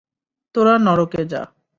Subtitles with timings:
[0.55, 1.41] তোরা নরকে যা।